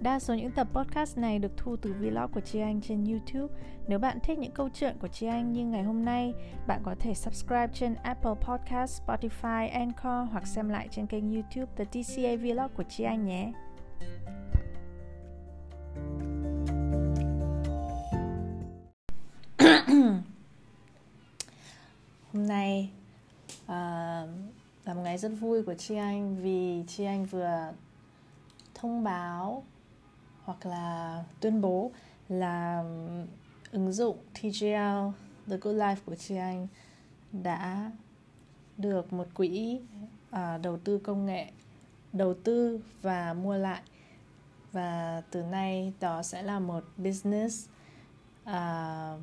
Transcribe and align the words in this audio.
Đa 0.00 0.18
số 0.18 0.34
những 0.34 0.50
tập 0.50 0.66
podcast 0.72 1.18
này 1.18 1.38
được 1.38 1.52
thu 1.56 1.76
từ 1.76 1.92
vlog 1.92 2.32
của 2.32 2.40
Chi 2.40 2.60
Anh 2.60 2.80
trên 2.80 3.04
YouTube. 3.04 3.54
Nếu 3.88 3.98
bạn 3.98 4.18
thích 4.22 4.38
những 4.38 4.52
câu 4.52 4.68
chuyện 4.74 4.96
của 5.00 5.08
Chi 5.08 5.26
Anh 5.26 5.52
như 5.52 5.66
ngày 5.66 5.82
hôm 5.82 6.04
nay, 6.04 6.34
bạn 6.66 6.80
có 6.84 6.94
thể 7.00 7.14
subscribe 7.14 7.68
trên 7.74 7.94
Apple 7.94 8.34
Podcast, 8.40 9.02
Spotify, 9.02 9.70
Anchor 9.72 10.32
hoặc 10.32 10.46
xem 10.46 10.68
lại 10.68 10.88
trên 10.90 11.06
kênh 11.06 11.34
YouTube 11.34 11.72
The 11.76 11.84
TCA 11.84 12.36
Vlog 12.36 12.70
của 12.76 12.82
Chi 12.88 13.04
Anh 13.04 13.26
nhé. 13.26 13.52
hôm 22.32 22.46
nay 22.46 22.90
uh, 23.64 23.68
là 24.84 24.94
một 24.94 25.02
ngày 25.02 25.18
rất 25.18 25.32
vui 25.40 25.62
của 25.62 25.74
Chi 25.74 25.96
Anh 25.96 26.36
vì 26.42 26.84
Chi 26.86 27.04
Anh 27.04 27.24
vừa 27.24 27.72
thông 28.74 29.04
báo 29.04 29.64
hoặc 30.44 30.66
là 30.66 31.24
tuyên 31.40 31.60
bố 31.60 31.92
là 32.28 32.84
ứng 33.70 33.92
dụng 33.92 34.16
TGL 34.34 35.08
The 35.48 35.56
Good 35.60 35.76
Life 35.76 35.96
của 36.06 36.14
chị 36.14 36.36
Anh 36.36 36.66
đã 37.32 37.90
được 38.76 39.12
một 39.12 39.26
quỹ 39.34 39.80
uh, 40.30 40.62
đầu 40.62 40.78
tư 40.84 40.98
công 40.98 41.26
nghệ 41.26 41.50
đầu 42.12 42.34
tư 42.44 42.80
và 43.02 43.34
mua 43.34 43.56
lại. 43.56 43.82
Và 44.72 45.22
từ 45.30 45.42
nay 45.42 45.92
đó 46.00 46.22
sẽ 46.22 46.42
là 46.42 46.58
một 46.58 46.84
business 46.96 47.68
uh, 48.42 49.20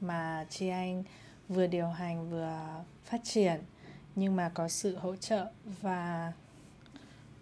mà 0.00 0.46
chị 0.50 0.68
anh 0.68 1.02
vừa 1.48 1.66
điều 1.66 1.88
hành 1.88 2.30
vừa 2.30 2.84
phát 3.04 3.20
triển 3.24 3.60
nhưng 4.16 4.36
mà 4.36 4.50
có 4.54 4.68
sự 4.68 4.96
hỗ 4.96 5.16
trợ 5.16 5.50
và 5.82 6.32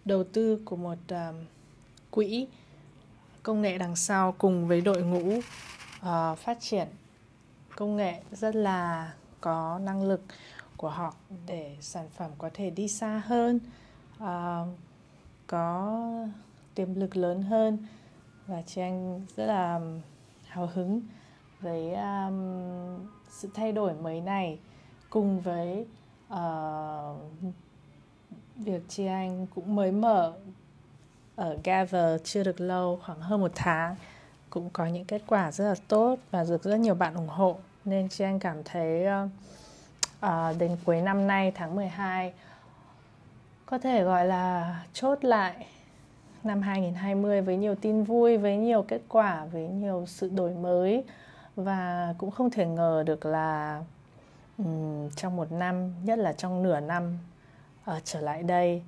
đầu 0.05 0.25
tư 0.25 0.62
của 0.65 0.77
một 0.77 0.99
um, 1.09 1.45
quỹ 2.11 2.47
công 3.43 3.62
nghệ 3.62 3.79
đằng 3.79 3.97
sau 3.97 4.35
cùng 4.39 4.69
với 4.69 4.81
đội 4.81 5.03
ngũ 5.03 5.39
uh, 5.39 6.39
phát 6.39 6.61
triển 6.61 6.89
công 7.77 7.97
nghệ 7.97 8.23
rất 8.33 8.55
là 8.55 9.12
có 9.41 9.79
năng 9.83 10.03
lực 10.03 10.21
của 10.77 10.91
họ 10.91 11.15
để 11.47 11.77
sản 11.81 12.09
phẩm 12.17 12.31
có 12.39 12.51
thể 12.55 12.71
đi 12.71 12.89
xa 12.89 13.23
hơn 13.27 13.61
uh, 14.23 14.69
có 15.47 16.03
tiềm 16.75 16.95
lực 16.95 17.17
lớn 17.17 17.43
hơn. 17.43 17.79
Và 18.47 18.62
chị 18.67 18.81
anh 18.81 19.27
rất 19.37 19.47
là 19.47 19.81
hào 20.47 20.71
hứng 20.75 21.01
với 21.61 21.95
um, 21.95 23.09
sự 23.29 23.49
thay 23.55 23.73
đổi 23.73 23.95
mới 23.95 24.21
này 24.21 24.59
cùng 25.11 25.41
với 25.41 25.87
uh, 26.33 27.17
việc 28.57 28.83
chị 28.89 29.07
anh 29.07 29.47
cũng 29.55 29.77
mới 29.77 29.93
mở 29.93 30.33
ở 31.37 31.56
Gather 31.65 32.20
chưa 32.25 32.45
được 32.45 32.61
lâu 32.61 33.01
khoảng 33.06 33.20
hơn 33.20 33.41
một 33.41 33.53
tháng 33.55 33.97
cũng 34.51 34.70
có 34.73 34.87
những 34.87 35.05
kết 35.05 35.23
quả 35.27 35.53
rất 35.53 35.65
là 35.65 35.75
tốt 35.89 36.17
và 36.31 36.45
được 36.48 36.62
rất 36.62 36.77
nhiều 36.77 36.95
bạn 36.95 37.15
ủng 37.15 37.28
hộ. 37.28 37.56
Nên 37.84 38.09
chị 38.09 38.25
anh 38.25 38.39
cảm 38.39 38.62
thấy 38.65 39.06
uh, 39.25 39.31
uh, 40.27 40.59
đến 40.59 40.77
cuối 40.84 41.01
năm 41.01 41.27
nay 41.27 41.53
tháng 41.55 41.77
12 41.77 42.33
có 43.67 43.78
thể 43.78 44.03
gọi 44.03 44.27
là 44.27 44.77
chốt 44.93 45.25
lại 45.25 45.66
năm 46.43 46.62
2020 46.62 47.41
với 47.41 47.56
nhiều 47.56 47.75
tin 47.75 48.05
vui, 48.05 48.37
với 48.37 48.56
nhiều 48.56 48.82
kết 48.82 49.00
quả, 49.09 49.44
với 49.44 49.69
nhiều 49.69 50.05
sự 50.06 50.28
đổi 50.28 50.55
mới. 50.55 51.05
Và 51.56 52.15
cũng 52.19 52.31
không 52.31 52.50
thể 52.50 52.66
ngờ 52.66 53.03
được 53.06 53.27
là 53.27 53.82
um, 54.59 55.11
trong 55.16 55.37
một 55.37 55.53
năm, 55.53 55.93
nhất 56.05 56.19
là 56.19 56.32
trong 56.32 56.62
nửa 56.62 56.81
năm 56.81 57.19
uh, 57.91 57.97
trở 58.05 58.21
lại 58.21 58.43
đây 58.43 58.82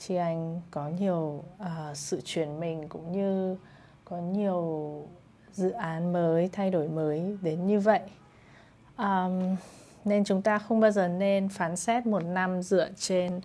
chị 0.00 0.14
anh 0.14 0.60
có 0.70 0.88
nhiều 0.88 1.44
uh, 1.62 1.96
sự 1.96 2.20
chuyển 2.24 2.60
mình 2.60 2.88
cũng 2.88 3.12
như 3.12 3.56
có 4.04 4.16
nhiều 4.16 5.02
dự 5.52 5.70
án 5.70 6.12
mới 6.12 6.48
thay 6.52 6.70
đổi 6.70 6.88
mới 6.88 7.36
đến 7.42 7.66
như 7.66 7.80
vậy. 7.80 8.00
Um, 8.98 9.56
nên 10.04 10.24
chúng 10.24 10.42
ta 10.42 10.58
không 10.58 10.80
bao 10.80 10.90
giờ 10.90 11.08
nên 11.08 11.48
phán 11.48 11.76
xét 11.76 12.06
một 12.06 12.24
năm 12.24 12.62
dựa 12.62 12.88
trên 12.96 13.40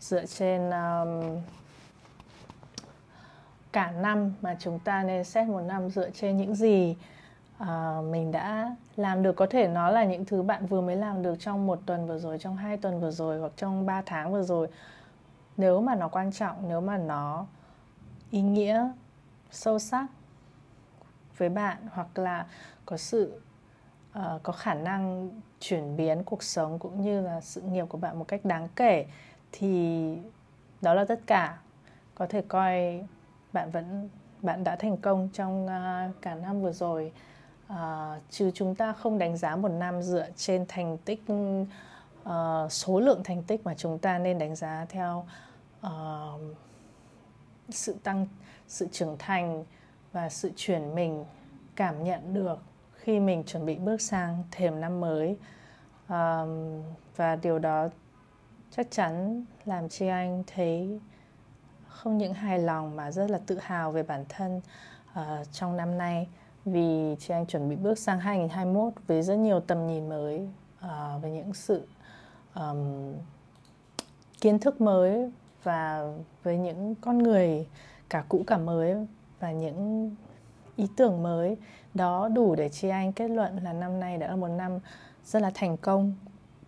dựa 0.00 0.26
trên 0.26 0.70
um, 0.70 1.40
cả 3.72 3.90
năm 3.90 4.34
mà 4.40 4.56
chúng 4.60 4.78
ta 4.78 5.02
nên 5.02 5.24
xét 5.24 5.48
một 5.48 5.60
năm 5.60 5.90
dựa 5.90 6.10
trên 6.10 6.36
những 6.36 6.54
gì 6.54 6.96
uh, 7.62 7.66
mình 8.10 8.32
đã 8.32 8.76
làm 8.96 9.22
được. 9.22 9.32
Có 9.32 9.46
thể 9.46 9.68
nó 9.68 9.90
là 9.90 10.04
những 10.04 10.24
thứ 10.24 10.42
bạn 10.42 10.66
vừa 10.66 10.80
mới 10.80 10.96
làm 10.96 11.22
được 11.22 11.36
trong 11.40 11.66
một 11.66 11.78
tuần 11.86 12.06
vừa 12.06 12.18
rồi 12.18 12.38
trong 12.38 12.56
hai 12.56 12.76
tuần 12.76 13.00
vừa 13.00 13.10
rồi 13.10 13.38
hoặc 13.38 13.52
trong 13.56 13.86
ba 13.86 14.02
tháng 14.06 14.32
vừa 14.32 14.42
rồi 14.42 14.68
nếu 15.56 15.80
mà 15.80 15.94
nó 15.94 16.08
quan 16.08 16.32
trọng 16.32 16.68
nếu 16.68 16.80
mà 16.80 16.98
nó 16.98 17.46
ý 18.30 18.40
nghĩa 18.40 18.88
sâu 19.50 19.78
sắc 19.78 20.06
với 21.36 21.48
bạn 21.48 21.76
hoặc 21.92 22.18
là 22.18 22.46
có 22.86 22.96
sự 22.96 23.40
uh, 24.18 24.42
có 24.42 24.52
khả 24.52 24.74
năng 24.74 25.30
chuyển 25.60 25.96
biến 25.96 26.22
cuộc 26.24 26.42
sống 26.42 26.78
cũng 26.78 27.00
như 27.00 27.20
là 27.20 27.40
sự 27.40 27.60
nghiệp 27.60 27.84
của 27.88 27.98
bạn 27.98 28.18
một 28.18 28.28
cách 28.28 28.44
đáng 28.44 28.68
kể 28.76 29.06
thì 29.52 30.16
đó 30.80 30.94
là 30.94 31.04
tất 31.04 31.20
cả. 31.26 31.58
Có 32.14 32.26
thể 32.26 32.42
coi 32.48 33.04
bạn 33.52 33.70
vẫn 33.70 34.08
bạn 34.42 34.64
đã 34.64 34.76
thành 34.76 34.96
công 34.96 35.28
trong 35.32 35.66
uh, 35.66 36.22
cả 36.22 36.34
năm 36.34 36.62
vừa 36.62 36.72
rồi 36.72 37.12
uh, 37.72 37.76
chứ 38.30 38.50
chúng 38.54 38.74
ta 38.74 38.92
không 38.92 39.18
đánh 39.18 39.36
giá 39.36 39.56
một 39.56 39.68
năm 39.68 40.02
dựa 40.02 40.26
trên 40.36 40.64
thành 40.68 40.98
tích 40.98 41.22
uh, 42.28 42.72
số 42.72 43.00
lượng 43.00 43.20
thành 43.24 43.42
tích 43.42 43.64
mà 43.64 43.74
chúng 43.74 43.98
ta 43.98 44.18
nên 44.18 44.38
đánh 44.38 44.56
giá 44.56 44.86
theo 44.88 45.26
uh, 45.86 46.40
sự 47.68 47.96
tăng 48.02 48.26
sự 48.68 48.88
trưởng 48.92 49.16
thành 49.18 49.64
và 50.12 50.28
sự 50.28 50.50
chuyển 50.56 50.94
mình 50.94 51.24
cảm 51.76 52.04
nhận 52.04 52.34
được 52.34 52.58
khi 52.92 53.20
mình 53.20 53.44
chuẩn 53.46 53.66
bị 53.66 53.74
bước 53.74 54.00
sang 54.00 54.44
thềm 54.50 54.80
năm 54.80 55.00
mới. 55.00 55.36
Um, 56.08 56.82
và 57.16 57.36
điều 57.36 57.58
đó 57.58 57.88
chắc 58.70 58.90
chắn 58.90 59.44
làm 59.64 59.88
chi 59.88 60.06
anh 60.06 60.44
thấy 60.46 61.00
không 61.88 62.18
những 62.18 62.34
hài 62.34 62.58
lòng 62.58 62.96
mà 62.96 63.10
rất 63.10 63.30
là 63.30 63.40
tự 63.46 63.58
hào 63.58 63.92
về 63.92 64.02
bản 64.02 64.24
thân 64.28 64.60
uh, 65.10 65.52
trong 65.52 65.76
năm 65.76 65.98
nay. 65.98 66.28
Vì 66.64 67.16
chị 67.18 67.34
anh 67.34 67.46
chuẩn 67.46 67.68
bị 67.68 67.76
bước 67.76 67.98
sang 67.98 68.20
2021 68.20 68.92
với 69.06 69.22
rất 69.22 69.34
nhiều 69.36 69.60
tầm 69.60 69.86
nhìn 69.86 70.08
mới 70.08 70.48
uh, 70.84 71.22
với 71.22 71.30
những 71.30 71.54
sự 71.54 71.86
um, 72.54 73.14
kiến 74.40 74.58
thức 74.58 74.80
mới 74.80 75.30
và 75.62 76.12
với 76.42 76.58
những 76.58 76.94
con 76.94 77.18
người 77.18 77.66
cả 78.08 78.24
cũ 78.28 78.44
cả 78.46 78.58
mới 78.58 78.94
và 79.40 79.52
những 79.52 80.10
ý 80.76 80.88
tưởng 80.96 81.22
mới. 81.22 81.56
Đó 81.94 82.28
đủ 82.28 82.54
để 82.54 82.68
chị 82.68 82.88
anh 82.88 83.12
kết 83.12 83.28
luận 83.28 83.58
là 83.64 83.72
năm 83.72 84.00
nay 84.00 84.18
đã 84.18 84.28
là 84.28 84.36
một 84.36 84.48
năm 84.48 84.78
rất 85.24 85.42
là 85.42 85.50
thành 85.54 85.76
công 85.76 86.14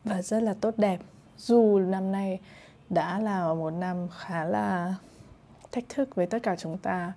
và 0.05 0.23
rất 0.23 0.43
là 0.43 0.55
tốt 0.61 0.75
đẹp. 0.77 1.01
Dù 1.37 1.79
năm 1.79 2.13
nay 2.13 2.41
đã 2.91 3.19
là 3.19 3.55
một 3.55 3.71
năm 3.71 4.09
khá 4.17 4.45
là 4.45 4.95
thách 5.73 5.85
thức 5.89 6.15
với 6.15 6.27
tất 6.27 6.39
cả 6.43 6.57
chúng 6.57 6.79
ta 6.79 7.13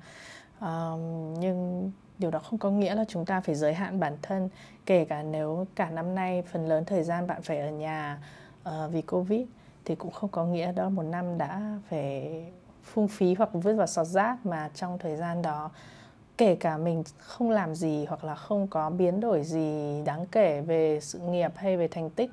um, 0.59 1.33
nhưng 1.39 1.91
điều 2.17 2.31
đó 2.31 2.39
không 2.39 2.59
có 2.59 2.69
nghĩa 2.71 2.95
là 2.95 3.05
chúng 3.07 3.25
ta 3.25 3.41
phải 3.41 3.55
giới 3.55 3.73
hạn 3.73 3.99
bản 3.99 4.17
thân. 4.21 4.49
Kể 4.85 5.05
cả 5.05 5.23
nếu 5.23 5.67
cả 5.75 5.89
năm 5.89 6.15
nay 6.15 6.43
phần 6.51 6.67
lớn 6.67 6.85
thời 6.85 7.03
gian 7.03 7.27
bạn 7.27 7.41
phải 7.41 7.59
ở 7.59 7.69
nhà 7.69 8.19
Ờ, 8.69 8.87
vì 8.87 9.01
covid 9.01 9.41
thì 9.85 9.95
cũng 9.95 10.11
không 10.11 10.29
có 10.29 10.45
nghĩa 10.45 10.71
đó 10.71 10.89
một 10.89 11.03
năm 11.03 11.37
đã 11.37 11.79
phải 11.89 12.45
phung 12.83 13.07
phí 13.07 13.33
hoặc 13.33 13.49
vứt 13.53 13.73
vào 13.75 13.87
sọt 13.87 14.07
rác 14.07 14.45
mà 14.45 14.69
trong 14.73 14.97
thời 14.99 15.15
gian 15.15 15.41
đó 15.41 15.71
kể 16.37 16.55
cả 16.55 16.77
mình 16.77 17.03
không 17.17 17.49
làm 17.49 17.75
gì 17.75 18.05
hoặc 18.05 18.23
là 18.23 18.35
không 18.35 18.67
có 18.67 18.89
biến 18.89 19.19
đổi 19.19 19.43
gì 19.43 20.01
đáng 20.05 20.25
kể 20.25 20.61
về 20.61 20.99
sự 21.01 21.19
nghiệp 21.19 21.51
hay 21.55 21.77
về 21.77 21.87
thành 21.87 22.09
tích 22.09 22.31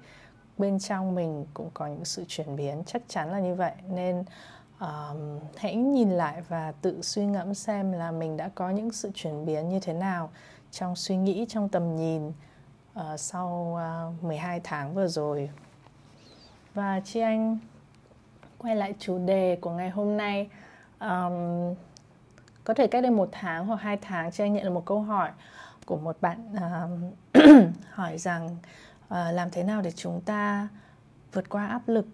bên 0.58 0.78
trong 0.78 1.14
mình 1.14 1.46
cũng 1.54 1.70
có 1.74 1.86
những 1.86 2.04
sự 2.04 2.24
chuyển 2.28 2.56
biến 2.56 2.82
chắc 2.86 3.02
chắn 3.08 3.30
là 3.30 3.40
như 3.40 3.54
vậy. 3.54 3.72
Nên 3.88 4.24
um, 4.80 5.40
hãy 5.56 5.76
nhìn 5.76 6.10
lại 6.10 6.42
và 6.48 6.72
tự 6.82 7.02
suy 7.02 7.26
ngẫm 7.26 7.54
xem 7.54 7.92
là 7.92 8.10
mình 8.10 8.36
đã 8.36 8.50
có 8.54 8.70
những 8.70 8.92
sự 8.92 9.10
chuyển 9.14 9.46
biến 9.46 9.68
như 9.68 9.80
thế 9.80 9.92
nào 9.92 10.30
trong 10.70 10.96
suy 10.96 11.16
nghĩ 11.16 11.46
trong 11.48 11.68
tầm 11.68 11.96
nhìn 11.96 12.28
uh, 12.28 13.02
sau 13.16 13.74
ờ, 13.78 14.10
uh, 14.18 14.24
12 14.24 14.60
tháng 14.64 14.94
vừa 14.94 15.08
rồi 15.08 15.50
và 16.76 17.00
chị 17.04 17.20
anh 17.20 17.58
quay 18.58 18.76
lại 18.76 18.94
chủ 18.98 19.18
đề 19.18 19.58
của 19.60 19.70
ngày 19.70 19.90
hôm 19.90 20.16
nay. 20.16 20.48
Um, 21.00 21.74
có 22.64 22.74
thể 22.74 22.86
cách 22.86 23.02
đây 23.02 23.10
một 23.10 23.28
tháng 23.32 23.66
hoặc 23.66 23.80
hai 23.80 23.96
tháng 23.96 24.30
chị 24.30 24.44
anh 24.44 24.52
nhận 24.52 24.64
được 24.64 24.70
một 24.70 24.84
câu 24.84 25.00
hỏi 25.00 25.30
của 25.86 25.96
một 25.96 26.16
bạn 26.20 26.54
um, 26.54 27.10
hỏi 27.90 28.18
rằng 28.18 28.56
uh, 29.04 29.10
làm 29.10 29.50
thế 29.50 29.62
nào 29.62 29.82
để 29.82 29.90
chúng 29.90 30.20
ta 30.20 30.68
vượt 31.32 31.48
qua 31.48 31.66
áp 31.66 31.82
lực 31.86 32.06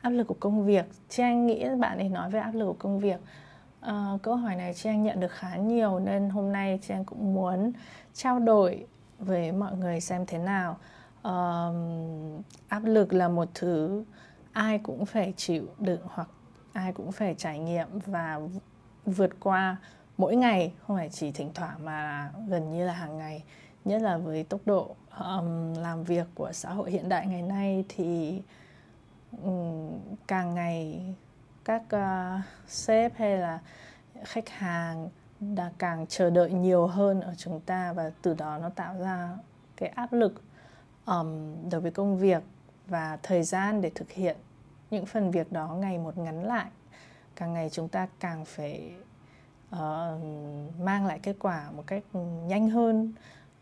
áp 0.00 0.10
lực 0.10 0.26
của 0.26 0.36
công 0.40 0.66
việc? 0.66 0.84
Chị 1.08 1.22
anh 1.22 1.46
nghĩ 1.46 1.64
bạn 1.78 1.98
ấy 1.98 2.08
nói 2.08 2.30
về 2.30 2.40
áp 2.40 2.54
lực 2.54 2.66
của 2.66 2.76
công 2.78 2.98
việc. 2.98 3.20
Uh, 3.86 4.22
câu 4.22 4.36
hỏi 4.36 4.56
này 4.56 4.74
chị 4.74 4.88
anh 4.88 5.02
nhận 5.02 5.20
được 5.20 5.32
khá 5.32 5.56
nhiều 5.56 5.98
nên 5.98 6.30
hôm 6.30 6.52
nay 6.52 6.78
chị 6.82 6.94
anh 6.94 7.04
cũng 7.04 7.34
muốn 7.34 7.72
trao 8.14 8.38
đổi 8.38 8.86
với 9.18 9.52
mọi 9.52 9.76
người 9.76 10.00
xem 10.00 10.26
thế 10.26 10.38
nào 10.38 10.76
um, 11.22 12.42
áp 12.68 12.84
lực 12.84 13.12
là 13.12 13.28
một 13.28 13.48
thứ 13.54 14.04
ai 14.52 14.78
cũng 14.78 15.06
phải 15.06 15.34
chịu 15.36 15.66
đựng 15.78 16.00
hoặc 16.04 16.28
ai 16.72 16.92
cũng 16.92 17.12
phải 17.12 17.34
trải 17.38 17.58
nghiệm 17.58 17.86
và 18.06 18.40
vượt 19.06 19.30
qua 19.40 19.76
mỗi 20.16 20.36
ngày 20.36 20.72
không 20.86 20.96
phải 20.96 21.08
chỉ 21.08 21.32
thỉnh 21.32 21.50
thoảng 21.54 21.84
mà 21.84 22.30
gần 22.48 22.72
như 22.72 22.86
là 22.86 22.92
hàng 22.92 23.18
ngày. 23.18 23.44
Nhất 23.84 24.02
là 24.02 24.18
với 24.18 24.44
tốc 24.44 24.60
độ 24.64 24.96
um, 25.18 25.74
làm 25.74 26.04
việc 26.04 26.26
của 26.34 26.52
xã 26.52 26.70
hội 26.70 26.90
hiện 26.90 27.08
đại 27.08 27.26
ngày 27.26 27.42
nay 27.42 27.84
thì 27.88 28.42
um, 29.42 29.88
càng 30.26 30.54
ngày 30.54 31.04
các 31.64 31.82
uh, 31.96 32.44
sếp 32.68 33.16
hay 33.16 33.36
là 33.36 33.58
khách 34.24 34.48
hàng 34.48 35.08
đã 35.40 35.70
càng 35.78 36.06
chờ 36.06 36.30
đợi 36.30 36.52
nhiều 36.52 36.86
hơn 36.86 37.20
ở 37.20 37.34
chúng 37.36 37.60
ta 37.60 37.92
và 37.92 38.10
từ 38.22 38.34
đó 38.34 38.58
nó 38.58 38.68
tạo 38.68 38.94
ra 38.98 39.28
cái 39.76 39.88
áp 39.88 40.12
lực 40.12 40.42
um, 41.10 41.54
đối 41.70 41.80
với 41.80 41.90
công 41.90 42.18
việc 42.18 42.42
và 42.86 43.18
thời 43.22 43.42
gian 43.42 43.80
để 43.80 43.90
thực 43.94 44.10
hiện 44.10 44.36
những 44.90 45.06
phần 45.06 45.30
việc 45.30 45.52
đó 45.52 45.76
ngày 45.80 45.98
một 45.98 46.18
ngắn 46.18 46.44
lại 46.44 46.66
càng 47.36 47.52
ngày 47.54 47.70
chúng 47.70 47.88
ta 47.88 48.08
càng 48.20 48.44
phải 48.44 48.94
uh, 49.74 49.78
mang 50.80 51.06
lại 51.06 51.20
kết 51.22 51.36
quả 51.38 51.70
một 51.70 51.86
cách 51.86 52.02
nhanh 52.46 52.70
hơn 52.70 53.12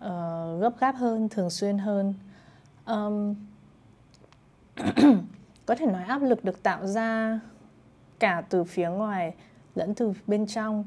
uh, 0.04 0.60
gấp 0.60 0.72
gáp 0.80 0.92
hơn 0.92 1.28
thường 1.28 1.50
xuyên 1.50 1.78
hơn. 1.78 2.14
Um, 2.86 3.34
có 5.66 5.74
thể 5.74 5.86
nói 5.86 6.04
áp 6.04 6.22
lực 6.22 6.44
được 6.44 6.62
tạo 6.62 6.86
ra 6.86 7.40
cả 8.18 8.42
từ 8.48 8.64
phía 8.64 8.88
ngoài 8.88 9.34
lẫn 9.74 9.94
từ 9.94 10.12
bên 10.26 10.46
trong. 10.46 10.84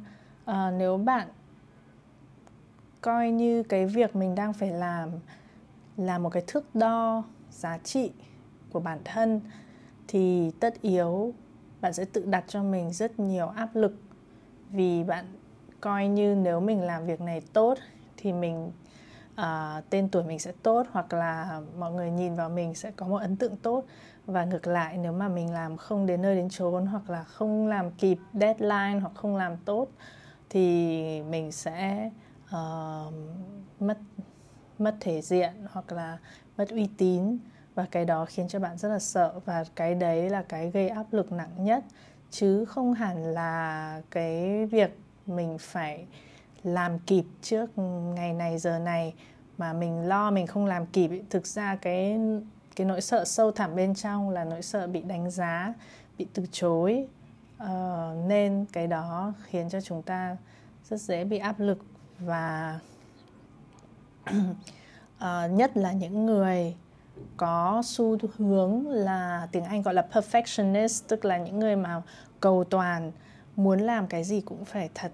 Uh, 0.52 0.56
nếu 0.78 0.98
bạn 0.98 1.28
coi 3.02 3.32
như 3.32 3.64
cái 3.64 3.86
việc 3.86 4.16
mình 4.16 4.36
đang 4.36 4.54
phải 4.54 4.72
làm 4.72 5.10
là 6.06 6.18
một 6.18 6.30
cái 6.30 6.44
thước 6.48 6.76
đo 6.76 7.24
giá 7.52 7.78
trị 7.78 8.12
của 8.72 8.80
bản 8.80 9.00
thân 9.06 9.42
thì 10.08 10.52
tất 10.60 10.82
yếu 10.82 11.34
bạn 11.82 11.94
sẽ 11.94 12.06
tự 12.06 12.26
đặt 12.26 12.44
cho 12.48 12.64
mình 12.64 12.92
rất 12.92 13.20
nhiều 13.20 13.48
áp 13.48 13.76
lực. 13.76 13.96
Vì 14.70 15.04
bạn 15.04 15.26
coi 15.82 16.08
như 16.08 16.36
nếu 16.36 16.60
mình 16.60 16.82
làm 16.82 17.06
việc 17.06 17.22
này 17.22 17.42
tốt 17.54 17.78
thì 18.18 18.34
mình 18.34 18.72
uh, 19.34 19.90
tên 19.90 20.10
tuổi 20.10 20.24
mình 20.24 20.40
sẽ 20.40 20.52
tốt 20.64 20.88
hoặc 20.92 21.14
là 21.14 21.62
mọi 21.80 21.92
người 21.92 22.12
nhìn 22.12 22.36
vào 22.36 22.50
mình 22.50 22.76
sẽ 22.76 22.92
có 22.92 23.08
một 23.08 23.18
ấn 23.18 23.36
tượng 23.36 23.56
tốt. 23.56 23.84
Và 24.26 24.46
ngược 24.46 24.68
lại 24.68 24.98
nếu 24.98 25.12
mà 25.14 25.28
mình 25.28 25.54
làm 25.54 25.78
không 25.78 26.06
đến 26.06 26.22
nơi 26.22 26.36
đến 26.36 26.50
chốn 26.50 26.86
hoặc 26.86 27.10
là 27.10 27.24
không 27.24 27.68
làm 27.68 27.92
kịp 27.92 28.18
deadline 28.34 29.00
hoặc 29.02 29.12
không 29.16 29.36
làm 29.36 29.58
tốt 29.58 29.88
thì 30.50 31.24
mình 31.30 31.52
sẽ 31.52 32.12
uh, 32.46 33.14
mất 33.80 33.98
mất 34.82 34.96
thể 35.00 35.22
diện 35.22 35.54
hoặc 35.72 35.92
là 35.92 36.18
mất 36.58 36.70
uy 36.70 36.90
tín. 36.98 37.38
Và 37.76 37.86
cái 37.92 38.06
đó 38.06 38.26
khiến 38.26 38.48
cho 38.48 38.60
bạn 38.60 38.78
rất 38.78 38.90
là 38.90 39.00
sợ 39.00 39.40
và 39.46 39.64
cái 39.76 39.96
đấy 39.96 40.30
là 40.30 40.44
cái 40.50 40.72
gây 40.72 40.90
áp 40.90 41.06
lực 41.12 41.32
nặng 41.32 41.52
nhất. 41.58 41.84
Chứ 42.32 42.66
không 42.66 42.94
hẳn 42.94 43.24
là 43.24 44.02
cái 44.12 44.66
việc 44.66 45.00
mình 45.26 45.58
phải 45.60 46.06
làm 46.64 47.00
kịp 47.00 47.24
trước 47.42 47.78
ngày 48.16 48.34
này 48.34 48.58
giờ 48.58 48.80
này 48.80 49.14
mà 49.58 49.74
mình 49.74 50.08
lo 50.08 50.32
mình 50.32 50.48
không 50.48 50.66
làm 50.66 50.86
kịp 50.86 51.22
thực 51.30 51.48
ra 51.48 51.76
cái 51.76 52.20
cái 52.76 52.88
nỗi 52.88 53.02
sợ 53.02 53.26
sâu 53.26 53.52
thẳm 53.52 53.76
bên 53.76 53.96
trong 53.96 54.30
là 54.30 54.44
nỗi 54.44 54.62
sợ 54.62 54.88
bị 54.88 55.02
đánh 55.02 55.32
giá 55.32 55.74
bị 56.18 56.28
từ 56.34 56.46
chối. 56.52 57.08
Uh, 57.64 57.68
nên 58.28 58.66
cái 58.74 58.88
đó 58.88 59.34
khiến 59.44 59.70
cho 59.70 59.82
chúng 59.82 60.02
ta 60.02 60.38
rất 60.90 61.02
dễ 61.02 61.24
bị 61.24 61.38
áp 61.38 61.60
lực 61.60 61.78
và 62.20 62.80
uh, 64.30 65.52
nhất 65.52 65.78
là 65.78 65.92
những 65.92 66.26
người 66.26 66.76
có 67.38 67.82
xu 67.86 68.18
hướng 68.38 68.88
là 68.90 69.48
tiếng 69.52 69.64
Anh 69.64 69.82
gọi 69.82 69.94
là 69.94 70.08
perfectionist 70.12 71.04
tức 71.08 71.26
là 71.26 71.38
những 71.38 71.60
người 71.60 71.76
mà 71.76 72.02
cầu 72.40 72.64
toàn 72.64 73.12
muốn 73.56 73.80
làm 73.80 74.08
cái 74.08 74.24
gì 74.24 74.42
cũng 74.42 74.66
phải 74.66 74.90
thật 74.96 75.12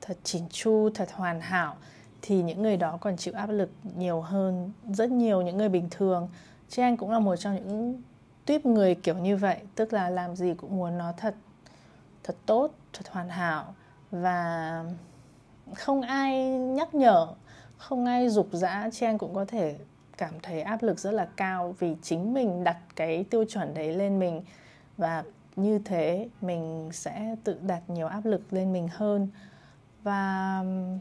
thật 0.00 0.16
chỉnh 0.24 0.48
chu 0.50 0.90
thật 0.94 1.08
hoàn 1.12 1.40
hảo 1.40 1.76
thì 2.22 2.42
những 2.42 2.62
người 2.62 2.76
đó 2.76 2.98
còn 3.00 3.16
chịu 3.16 3.34
áp 3.34 3.46
lực 3.46 3.70
nhiều 3.96 4.20
hơn 4.20 4.72
rất 4.88 5.10
nhiều 5.10 5.42
những 5.42 5.56
người 5.56 5.68
bình 5.68 5.88
thường. 5.90 6.28
Chứ 6.68 6.82
anh 6.82 6.96
cũng 6.96 7.10
là 7.10 7.18
một 7.18 7.36
trong 7.36 7.54
những 7.54 8.02
tuyếp 8.44 8.66
người 8.66 8.94
kiểu 8.94 9.14
như 9.14 9.36
vậy 9.36 9.58
tức 9.74 9.92
là 9.92 10.10
làm 10.10 10.36
gì 10.36 10.54
cũng 10.54 10.76
muốn 10.76 10.98
nó 10.98 11.12
thật 11.16 11.34
thật 12.22 12.36
tốt 12.46 12.70
thật 12.92 13.08
hoàn 13.10 13.28
hảo. 13.28 13.74
Và 14.10 14.84
không 15.74 16.02
ai 16.02 16.48
nhắc 16.58 16.94
nhở 16.94 17.26
không 17.84 18.04
ai 18.04 18.28
dục 18.28 18.48
dã 18.52 18.88
chị 18.92 19.06
anh 19.06 19.18
cũng 19.18 19.34
có 19.34 19.44
thể 19.44 19.76
cảm 20.18 20.34
thấy 20.42 20.60
áp 20.62 20.82
lực 20.82 20.98
rất 20.98 21.10
là 21.10 21.28
cao 21.36 21.74
vì 21.78 21.96
chính 22.02 22.34
mình 22.34 22.64
đặt 22.64 22.78
cái 22.96 23.24
tiêu 23.30 23.44
chuẩn 23.48 23.74
đấy 23.74 23.94
lên 23.94 24.18
mình. 24.18 24.42
Và 24.96 25.24
như 25.56 25.78
thế, 25.78 26.28
mình 26.40 26.90
sẽ 26.92 27.36
tự 27.44 27.58
đặt 27.62 27.82
nhiều 27.88 28.06
áp 28.06 28.24
lực 28.24 28.52
lên 28.52 28.72
mình 28.72 28.88
hơn. 28.92 29.28
Và 30.02 30.58
um, 30.60 30.98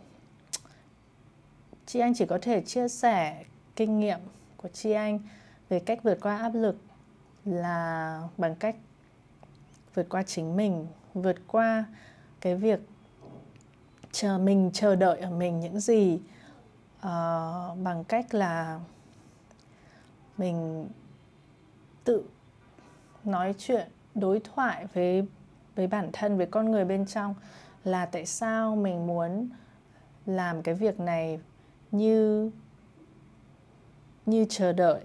chị 1.86 2.00
anh 2.00 2.14
chỉ 2.16 2.26
có 2.26 2.40
thể 2.42 2.62
chia 2.62 2.88
sẻ 2.88 3.44
kinh 3.76 4.00
nghiệm 4.00 4.20
của 4.58 4.70
chị 4.70 4.92
anh 4.92 5.20
về 5.70 5.80
cách 5.80 6.04
vượt 6.04 6.18
qua 6.22 6.38
áp 6.38 6.56
lực 6.56 6.76
là 7.46 8.22
bằng 8.38 8.56
cách 8.56 8.76
vượt 9.94 10.10
qua 10.10 10.24
chính 10.24 10.56
mình, 10.56 10.88
vượt 11.14 11.38
qua 11.48 11.86
cái 12.42 12.56
việc 12.56 12.80
chờ 14.12 14.38
mình, 14.38 14.70
chờ 14.74 14.96
đợi 14.96 15.20
ở 15.20 15.30
mình 15.32 15.60
những 15.60 15.80
gì 15.80 16.20
uh, 17.08 17.78
bằng 17.84 18.04
cách 18.08 18.34
là 18.34 18.80
mình 20.38 20.88
tự 22.04 22.24
nói 23.24 23.56
chuyện 23.58 23.88
đối 24.16 24.40
thoại 24.40 24.88
với 24.94 25.28
với 25.76 25.88
bản 25.88 26.10
thân 26.14 26.38
với 26.38 26.46
con 26.46 26.72
người 26.72 26.86
bên 26.86 27.06
trong 27.06 27.36
là 27.84 28.06
tại 28.06 28.26
sao 28.26 28.76
mình 28.76 29.08
muốn 29.08 29.50
làm 30.26 30.62
cái 30.62 30.76
việc 30.76 31.00
này 31.00 31.40
như 31.92 32.52
như 34.26 34.46
chờ 34.50 34.74
đợi 34.74 35.02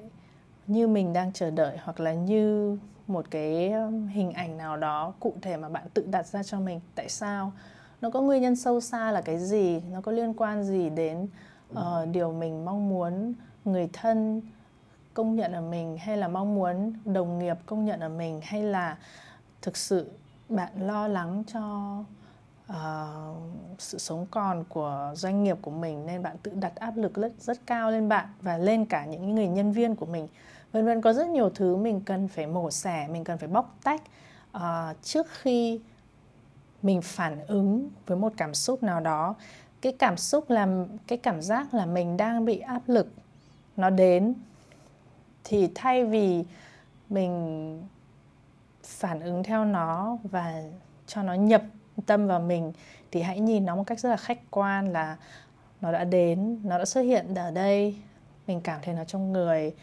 như 0.66 0.88
mình 0.88 1.12
đang 1.12 1.32
chờ 1.32 1.50
đợi 1.50 1.76
hoặc 1.82 2.00
là 2.00 2.12
như 2.12 2.78
một 3.06 3.26
cái 3.30 3.72
um, 3.72 4.06
hình 4.06 4.32
ảnh 4.32 4.56
nào 4.56 4.76
đó 4.76 5.12
cụ 5.20 5.34
thể 5.42 5.56
mà 5.56 5.68
bạn 5.68 5.86
tự 5.94 6.06
đặt 6.10 6.26
ra 6.26 6.42
cho 6.42 6.60
mình. 6.60 6.80
Tại 6.94 7.08
sao? 7.08 7.52
Nó 8.00 8.10
có 8.10 8.20
nguyên 8.20 8.42
nhân 8.42 8.56
sâu 8.56 8.80
xa 8.80 9.12
là 9.12 9.20
cái 9.20 9.38
gì? 9.38 9.80
Nó 9.92 10.00
có 10.00 10.12
liên 10.12 10.34
quan 10.34 10.64
gì 10.64 10.90
đến 10.90 11.28
uh, 11.72 12.08
điều 12.12 12.32
mình 12.32 12.64
mong 12.64 12.88
muốn 12.88 13.34
người 13.64 13.88
thân 13.92 14.42
công 15.14 15.36
nhận 15.36 15.52
ở 15.52 15.60
mình 15.60 15.98
hay 15.98 16.16
là 16.16 16.28
mong 16.28 16.54
muốn 16.54 16.92
đồng 17.04 17.38
nghiệp 17.38 17.56
công 17.66 17.84
nhận 17.84 18.00
ở 18.00 18.08
mình 18.08 18.40
hay 18.44 18.62
là 18.62 18.96
thực 19.62 19.76
sự 19.76 20.10
bạn 20.48 20.72
lo 20.86 21.08
lắng 21.08 21.42
cho 21.52 21.96
uh, 22.70 22.76
sự 23.78 23.98
sống 23.98 24.26
còn 24.30 24.64
của 24.68 25.12
doanh 25.14 25.44
nghiệp 25.44 25.56
của 25.62 25.70
mình 25.70 26.06
nên 26.06 26.22
bạn 26.22 26.36
tự 26.42 26.52
đặt 26.54 26.76
áp 26.76 26.96
lực 26.96 27.14
rất 27.14 27.32
rất 27.40 27.66
cao 27.66 27.90
lên 27.90 28.08
bạn 28.08 28.26
và 28.40 28.58
lên 28.58 28.84
cả 28.86 29.04
những 29.04 29.34
người 29.34 29.48
nhân 29.48 29.72
viên 29.72 29.96
của 29.96 30.06
mình. 30.06 30.28
Vân 30.72 30.86
vân 30.86 31.00
có 31.00 31.12
rất 31.12 31.28
nhiều 31.28 31.50
thứ 31.50 31.76
mình 31.76 32.00
cần 32.00 32.28
phải 32.28 32.46
mổ 32.46 32.70
xẻ 32.70 33.08
mình 33.08 33.24
cần 33.24 33.38
phải 33.38 33.48
bóc 33.48 33.76
tách. 33.84 34.02
Uh, 34.56 34.62
trước 35.02 35.26
khi 35.30 35.80
mình 36.82 37.02
phản 37.02 37.46
ứng 37.46 37.90
với 38.06 38.16
một 38.16 38.32
cảm 38.36 38.54
xúc 38.54 38.82
nào 38.82 39.00
đó 39.00 39.34
cái 39.80 39.92
cảm 39.98 40.16
xúc 40.16 40.50
là, 40.50 40.68
cái 41.06 41.18
cảm 41.18 41.42
giác 41.42 41.74
là 41.74 41.86
mình 41.86 42.16
đang 42.16 42.44
bị 42.44 42.58
áp 42.58 42.82
lực, 42.86 43.12
nó 43.76 43.90
đến. 43.90 44.34
Thì 45.44 45.70
thay 45.74 46.04
vì 46.04 46.44
mình 47.08 47.82
phản 48.84 49.20
ứng 49.20 49.42
theo 49.42 49.64
nó 49.64 50.18
và 50.22 50.62
cho 51.06 51.22
nó 51.22 51.34
nhập 51.34 51.62
tâm 52.06 52.26
vào 52.26 52.40
mình, 52.40 52.72
thì 53.10 53.22
hãy 53.22 53.40
nhìn 53.40 53.66
nó 53.66 53.76
một 53.76 53.84
cách 53.86 54.00
rất 54.00 54.10
là 54.10 54.16
khách 54.16 54.50
quan 54.50 54.92
là 54.92 55.16
nó 55.80 55.92
đã 55.92 56.04
đến, 56.04 56.60
nó 56.64 56.78
đã 56.78 56.84
xuất 56.84 57.00
hiện 57.00 57.34
ở 57.34 57.50
đây. 57.50 57.96
Mình 58.46 58.60
cảm 58.60 58.80
thấy 58.82 58.94
nó 58.94 59.04
trong 59.04 59.32
người. 59.32 59.74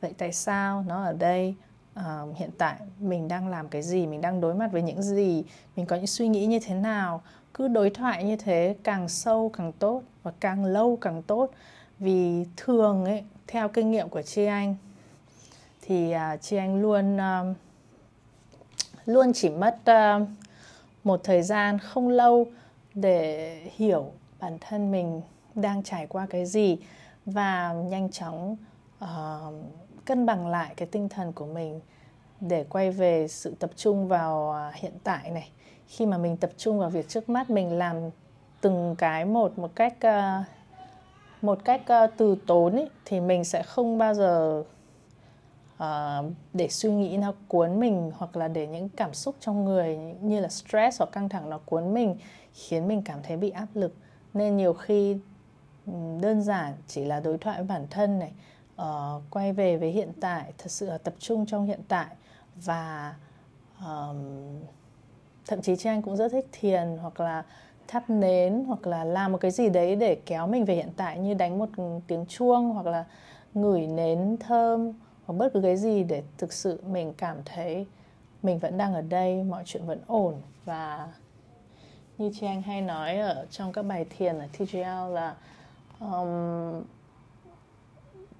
Vậy 0.00 0.14
tại 0.18 0.32
sao 0.32 0.84
nó 0.88 1.04
ở 1.04 1.12
đây? 1.12 1.54
Uh, 1.98 2.36
hiện 2.36 2.50
tại 2.58 2.76
mình 2.98 3.28
đang 3.28 3.48
làm 3.48 3.68
cái 3.68 3.82
gì 3.82 4.06
mình 4.06 4.20
đang 4.20 4.40
đối 4.40 4.54
mặt 4.54 4.72
với 4.72 4.82
những 4.82 5.02
gì 5.02 5.44
mình 5.76 5.86
có 5.86 5.96
những 5.96 6.06
suy 6.06 6.28
nghĩ 6.28 6.46
như 6.46 6.58
thế 6.58 6.74
nào 6.74 7.22
cứ 7.54 7.68
đối 7.68 7.90
thoại 7.90 8.24
như 8.24 8.36
thế 8.36 8.76
càng 8.82 9.08
sâu 9.08 9.50
càng 9.56 9.72
tốt 9.72 10.02
và 10.22 10.32
càng 10.40 10.64
lâu 10.64 10.98
càng 11.00 11.22
tốt. 11.22 11.50
Vì 11.98 12.46
thường 12.56 13.04
ấy 13.04 13.24
theo 13.46 13.68
kinh 13.68 13.90
nghiệm 13.90 14.08
của 14.08 14.22
chị 14.22 14.44
anh 14.44 14.76
thì 15.82 16.10
à, 16.12 16.32
uh, 16.34 16.42
chị 16.42 16.56
anh 16.56 16.82
luôn 16.82 17.16
uh, 17.16 17.56
luôn 19.06 19.32
chỉ 19.32 19.48
mất 19.48 19.78
uh, 19.90 20.28
một 21.04 21.20
thời 21.24 21.42
gian 21.42 21.78
không 21.78 22.08
lâu 22.08 22.46
để 22.94 23.60
hiểu 23.76 24.12
bản 24.40 24.58
thân 24.60 24.90
mình 24.90 25.22
đang 25.54 25.82
trải 25.82 26.06
qua 26.06 26.26
cái 26.30 26.46
gì 26.46 26.78
và 27.26 27.72
nhanh 27.72 28.10
chóng 28.10 28.56
uh, 29.04 29.54
cân 30.08 30.26
bằng 30.26 30.46
lại 30.46 30.74
cái 30.76 30.88
tinh 30.92 31.08
thần 31.08 31.32
của 31.32 31.46
mình 31.46 31.80
để 32.40 32.64
quay 32.64 32.90
về 32.90 33.28
sự 33.28 33.54
tập 33.58 33.70
trung 33.76 34.08
vào 34.08 34.52
à, 34.52 34.72
hiện 34.74 34.92
tại 35.04 35.30
này. 35.30 35.50
Khi 35.86 36.06
mà 36.06 36.18
mình 36.18 36.36
tập 36.36 36.50
trung 36.56 36.78
vào 36.78 36.90
việc 36.90 37.08
trước 37.08 37.28
mắt 37.28 37.50
mình 37.50 37.78
làm 37.78 37.96
từng 38.60 38.94
cái 38.98 39.24
một 39.24 39.58
một 39.58 39.70
cách 39.74 40.00
à, 40.00 40.44
một 41.42 41.64
cách 41.64 41.82
à, 41.86 42.06
từ 42.06 42.36
tốn 42.46 42.76
ý, 42.76 42.84
thì 43.04 43.20
mình 43.20 43.44
sẽ 43.44 43.62
không 43.62 43.98
bao 43.98 44.14
giờ 44.14 44.64
uh, 45.76 46.32
để 46.52 46.68
suy 46.68 46.90
nghĩ 46.90 47.16
nó 47.16 47.32
cuốn 47.48 47.80
mình 47.80 48.12
hoặc 48.16 48.36
là 48.36 48.48
để 48.48 48.66
những 48.66 48.88
cảm 48.88 49.14
xúc 49.14 49.34
trong 49.40 49.64
người 49.64 49.96
như 50.20 50.40
là 50.40 50.48
stress 50.48 50.98
hoặc 50.98 51.12
căng 51.12 51.28
thẳng 51.28 51.50
nó 51.50 51.58
cuốn 51.58 51.94
mình 51.94 52.16
khiến 52.54 52.88
mình 52.88 53.02
cảm 53.02 53.18
thấy 53.22 53.36
bị 53.36 53.50
áp 53.50 53.68
lực. 53.74 53.94
Nên 54.34 54.56
nhiều 54.56 54.72
khi 54.72 55.16
đơn 56.20 56.42
giản 56.42 56.72
chỉ 56.86 57.04
là 57.04 57.20
đối 57.20 57.38
thoại 57.38 57.56
với 57.56 57.66
bản 57.66 57.86
thân 57.90 58.18
này 58.18 58.32
uh, 58.82 59.22
quay 59.30 59.52
về 59.52 59.76
với 59.76 59.90
hiện 59.90 60.12
tại 60.20 60.52
thật 60.58 60.70
sự 60.70 60.86
là 60.86 60.98
tập 60.98 61.14
trung 61.18 61.46
trong 61.46 61.66
hiện 61.66 61.80
tại 61.88 62.06
và 62.56 63.14
um, 63.80 64.16
thậm 65.46 65.62
chí 65.62 65.76
trang 65.76 66.02
cũng 66.02 66.16
rất 66.16 66.32
thích 66.32 66.46
thiền 66.52 66.98
hoặc 67.00 67.20
là 67.20 67.44
thắp 67.88 68.10
nến 68.10 68.64
hoặc 68.66 68.86
là 68.86 69.04
làm 69.04 69.32
một 69.32 69.38
cái 69.38 69.50
gì 69.50 69.68
đấy 69.68 69.96
để 69.96 70.14
kéo 70.26 70.46
mình 70.46 70.64
về 70.64 70.74
hiện 70.74 70.90
tại 70.96 71.18
như 71.18 71.34
đánh 71.34 71.58
một 71.58 71.68
tiếng 72.06 72.26
chuông 72.26 72.70
hoặc 72.70 72.86
là 72.86 73.04
ngửi 73.54 73.86
nến 73.86 74.36
thơm 74.40 74.92
hoặc 75.26 75.34
bất 75.34 75.52
cứ 75.54 75.60
cái 75.60 75.76
gì 75.76 76.04
để 76.04 76.22
thực 76.38 76.52
sự 76.52 76.82
mình 76.86 77.12
cảm 77.16 77.36
thấy 77.44 77.86
mình 78.42 78.58
vẫn 78.58 78.78
đang 78.78 78.94
ở 78.94 79.02
đây 79.02 79.42
mọi 79.42 79.62
chuyện 79.66 79.86
vẫn 79.86 80.00
ổn. 80.06 80.34
Và 80.64 81.08
như 82.18 82.30
chị 82.40 82.46
anh 82.46 82.62
hay 82.62 82.80
nói 82.80 83.16
ở 83.16 83.46
trong 83.50 83.72
các 83.72 83.82
bài 83.82 84.06
thiền 84.18 84.38
ở 84.38 84.46
TGL 84.52 85.12
là 85.12 85.34
um, 86.00 86.82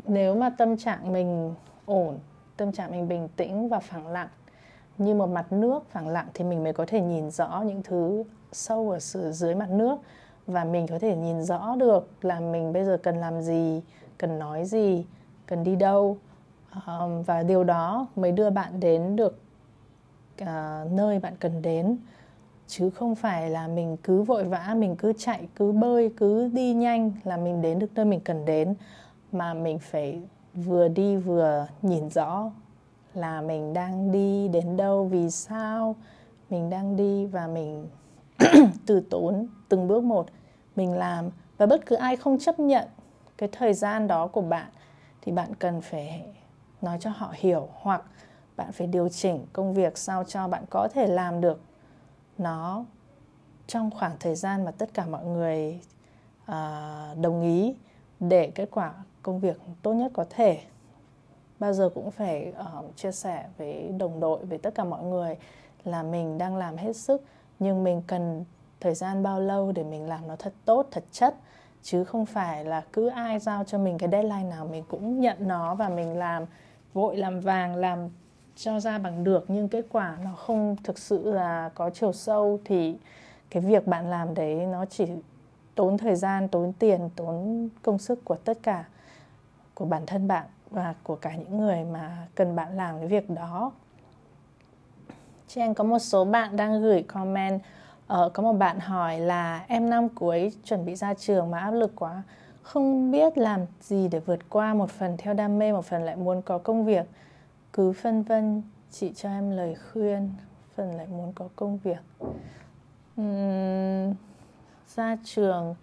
nếu 0.08 0.34
mà 0.34 0.50
tâm 0.50 0.76
trạng 0.76 1.12
mình 1.12 1.54
ổn 1.86 2.18
tâm 2.56 2.72
trạng 2.72 2.90
mình 2.90 3.08
bình 3.08 3.28
tĩnh 3.36 3.68
và 3.68 3.80
phẳng 3.80 4.06
lặng 4.06 4.28
như 4.98 5.14
một 5.14 5.26
mặt 5.26 5.52
nước 5.52 5.90
phẳng 5.90 6.08
lặng 6.08 6.26
thì 6.34 6.44
mình 6.44 6.64
mới 6.64 6.72
có 6.72 6.84
thể 6.86 7.00
nhìn 7.00 7.30
rõ 7.30 7.62
những 7.66 7.82
thứ 7.82 8.24
sâu 8.52 8.90
ở 8.90 8.98
dưới 9.32 9.54
mặt 9.54 9.70
nước. 9.70 9.98
Và 10.46 10.64
mình 10.64 10.86
có 10.86 10.98
thể 10.98 11.16
nhìn 11.16 11.42
rõ 11.42 11.76
được 11.76 12.10
là 12.22 12.40
mình 12.40 12.72
bây 12.72 12.84
giờ 12.84 12.98
cần 13.02 13.16
làm 13.16 13.42
gì 13.42 13.82
cần 14.18 14.38
nói 14.38 14.64
gì 14.64 15.06
cần 15.46 15.64
đi 15.64 15.76
đâu. 15.76 16.16
Um, 16.86 17.22
và 17.22 17.42
điều 17.42 17.64
đó 17.64 18.06
mới 18.16 18.32
đưa 18.32 18.50
bạn 18.50 18.80
đến 18.80 19.16
được 19.16 19.38
uh, 20.42 20.46
nơi 20.92 21.18
bạn 21.18 21.34
cần 21.40 21.62
đến. 21.62 21.96
Chứ 22.66 22.90
không 22.90 23.14
phải 23.14 23.50
là 23.50 23.68
mình 23.68 23.96
cứ 24.02 24.22
vội 24.22 24.44
vã 24.44 24.74
mình 24.76 24.96
cứ 24.96 25.12
chạy 25.18 25.48
cứ 25.56 25.72
bơi 25.72 26.12
cứ 26.16 26.48
đi 26.48 26.74
nhanh 26.74 27.12
là 27.24 27.36
mình 27.36 27.62
đến 27.62 27.78
được 27.78 27.90
nơi 27.94 28.04
mình 28.04 28.20
cần 28.20 28.44
đến 28.44 28.74
mà 29.32 29.54
mình 29.54 29.78
phải 29.78 30.23
vừa 30.54 30.88
đi 30.88 31.16
vừa 31.16 31.66
nhìn 31.82 32.11
rõ 32.11 32.50
là 33.14 33.40
mình 33.40 33.75
đang 33.75 34.12
đi 34.12 34.49
đến 34.49 34.76
đâu 34.76 35.04
vì 35.04 35.30
sao 35.30 35.97
mình 36.50 36.70
đang 36.70 36.97
đi 36.97 37.26
và 37.26 37.47
mình 37.47 37.88
từ 38.87 39.00
tốn 39.00 39.47
từng 39.68 39.88
bước 39.88 40.04
một 40.04 40.26
mình 40.76 40.92
làm. 40.92 41.30
Và 41.56 41.66
bất 41.66 41.87
cứ 41.87 41.97
ai 41.97 42.16
không 42.16 42.38
chấp 42.38 42.61
nhận 42.61 42.88
cái 43.38 43.49
thời 43.52 43.75
gian 43.75 44.06
đó 44.06 44.26
của 44.26 44.40
bạn 44.40 44.70
thì 45.23 45.32
bạn 45.32 45.54
cần 45.54 45.80
phải 45.80 46.25
nói 46.82 46.99
cho 47.00 47.11
họ 47.11 47.32
hiểu 47.37 47.68
hoặc 47.73 48.02
bạn 48.56 48.73
phải 48.73 48.87
điều 48.87 49.08
chỉnh 49.08 49.47
công 49.52 49.75
việc 49.75 49.99
sao 49.99 50.25
cho 50.25 50.49
bạn 50.49 50.64
có 50.70 50.88
thể 50.94 51.06
làm 51.06 51.40
được 51.40 51.61
nó 52.38 52.85
trong 53.66 53.90
khoảng 53.90 54.16
thời 54.20 54.35
gian 54.35 54.64
mà 54.64 54.70
tất 54.70 54.94
cả 54.94 55.06
mọi 55.06 55.25
người 55.25 55.80
uh, 56.42 57.18
đồng 57.20 57.42
ý 57.42 57.75
để 58.20 58.50
kết 58.54 58.68
quả 58.70 58.92
công 59.28 59.40
việc 59.40 59.56
tốt 59.82 59.92
nhất 59.92 60.11
có 60.14 60.25
thể. 60.30 60.61
Bao 61.58 61.73
giờ 61.73 61.88
cũng 61.94 62.11
phải 62.11 62.52
uh, 62.61 62.97
chia 62.97 63.12
sẻ 63.12 63.44
với 63.58 63.94
đồng 63.99 64.20
đội 64.20 64.44
với 64.44 64.58
tất 64.58 64.75
cả 64.75 64.85
mọi 64.85 65.02
người 65.02 65.37
là 65.85 66.02
mình 66.02 66.38
đang 66.38 66.56
làm 66.56 66.76
hết 66.76 66.97
sức 66.97 67.25
nhưng 67.58 67.85
mình 67.85 68.02
cần 68.06 68.44
thời 68.80 68.94
gian 68.94 69.23
bao 69.23 69.40
lâu 69.40 69.73
để 69.73 69.85
mình 69.85 70.08
làm 70.08 70.28
nó 70.28 70.37
thật 70.37 70.52
tốt 70.64 70.87
thật 70.90 71.04
chất 71.12 71.35
chứ 71.82 72.04
không 72.04 72.26
phải 72.26 72.64
là 72.64 72.82
cứ 72.92 73.08
ai 73.08 73.38
giao 73.38 73.64
cho 73.64 73.78
mình 73.78 73.99
cái 73.99 74.08
deadline 74.12 74.50
nào 74.50 74.66
mình 74.66 74.85
cũng 74.88 75.20
nhận 75.20 75.37
nó 75.40 75.75
và 75.75 75.88
mình 75.88 76.18
làm 76.18 76.44
vội 76.94 77.16
làm 77.16 77.40
vàng 77.40 77.76
làm 77.76 78.08
cho 78.56 78.80
ra 78.80 78.99
bằng 78.99 79.25
được. 79.25 79.44
Nhưng 79.49 79.68
kết 79.68 79.87
quả 79.90 80.18
nó 80.25 80.35
không 80.35 80.76
thực 80.85 80.99
sự 80.99 81.32
là 81.32 81.70
có 81.75 81.90
chiều 81.90 82.12
sâu 82.12 82.61
thì 82.64 82.97
cái 83.50 83.62
việc 83.62 83.87
bạn 83.87 84.11
làm 84.11 84.35
đấy 84.35 84.66
nó 84.66 84.85
chỉ 84.85 85.06
tốn 85.75 85.99
thời 85.99 86.16
gian 86.16 86.49
tốn 86.49 86.73
tiền 86.73 87.11
tốn 87.16 87.68
công 87.82 87.99
sức 87.99 88.25
của 88.25 88.35
tất 88.35 88.58
cả 88.62 88.85
của 89.78 89.85
bản 89.85 90.06
thân 90.06 90.28
bạn 90.28 90.47
và 90.70 90.94
của 91.02 91.16
cả 91.16 91.37
những 91.37 91.58
người 91.58 91.85
mà 91.85 92.26
cần 92.35 92.56
bạn 92.56 92.76
làm 92.76 92.99
cái 92.99 93.06
việc 93.06 93.30
đó. 93.30 93.73
Chị 95.49 95.61
có 95.76 95.85
một 95.85 95.99
số 95.99 96.25
bạn 96.25 96.56
đang 96.56 96.82
gửi 96.82 97.02
comment 97.02 97.62
Ờ, 98.06 98.30
Có 98.35 98.42
một 98.42 98.52
bạn 98.52 98.80
hỏi 98.80 99.20
là 99.20 99.64
em 99.68 99.90
năm 99.90 100.08
cuối 100.08 100.52
chuẩn 100.64 100.85
bị 100.85 100.94
ra 100.94 101.14
trường 101.14 101.50
mà 101.50 101.58
áp 101.58 101.70
lực 101.70 101.92
quá 101.97 102.23
Không 102.62 103.11
biết 103.11 103.38
làm 103.38 103.61
gì 103.80 104.08
để 104.08 104.20
vượt 104.20 104.38
qua 104.49 104.75
Một 104.75 104.90
phần 104.90 105.16
theo 105.18 105.35
đam 105.35 105.58
mê, 105.58 105.73
một 105.73 105.85
phần 105.85 106.02
lại 106.02 106.16
muốn 106.16 106.42
có 106.42 106.58
công 106.58 106.85
việc. 106.85 107.06
Cứ 107.73 107.92
phân 107.92 108.23
vân 108.23 108.62
chị 108.90 109.12
cho 109.14 109.28
em 109.28 109.50
lời 109.50 109.76
khuyên 109.92 110.30
Phần 110.75 110.97
lại 110.97 111.06
muốn 111.06 111.32
có 111.32 111.49
công 111.56 111.78
việc. 111.78 112.00
Uhm, 113.20 114.14
Ra 114.97 115.16
trường 115.25 115.75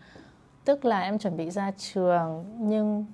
Tức 0.65 0.85
là 0.85 1.01
em 1.01 1.19
chuẩn 1.19 1.37
bị 1.37 1.49
ra 1.49 1.71
trường 1.77 2.45
Nhưng 2.59 3.05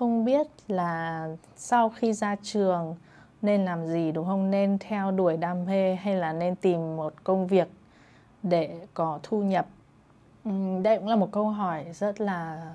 không 0.00 0.24
biết 0.24 0.46
là 0.68 1.28
sau 1.56 1.88
khi 1.88 2.12
ra 2.12 2.36
trường 2.42 2.96
nên 3.42 3.64
làm 3.64 3.86
gì 3.86 4.12
đúng 4.12 4.26
không? 4.26 4.50
Nên 4.50 4.78
theo 4.78 5.10
đuổi 5.10 5.36
đam 5.36 5.64
mê 5.66 5.94
hay 5.94 6.14
là 6.14 6.32
nên 6.32 6.56
tìm 6.56 6.96
một 6.96 7.14
công 7.24 7.46
việc 7.46 7.68
để 8.42 8.80
có 8.94 9.18
thu 9.22 9.42
nhập? 9.42 9.66
Ừ, 10.44 10.50
đây 10.82 10.98
cũng 10.98 11.08
là 11.08 11.16
một 11.16 11.28
câu 11.32 11.48
hỏi 11.48 11.84
rất 11.94 12.20
là 12.20 12.74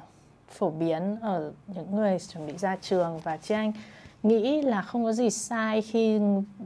phổ 0.50 0.70
biến 0.70 1.18
ở 1.22 1.52
những 1.68 1.96
người 1.96 2.20
chuẩn 2.20 2.48
bị 2.48 2.58
ra 2.58 2.78
trường 2.82 3.20
và 3.20 3.38
chị 3.38 3.56
anh 3.56 3.74
nghĩ 4.24 4.62
là 4.62 4.82
không 4.82 5.04
có 5.04 5.12
gì 5.12 5.30
sai 5.30 5.82
khi 5.82 6.20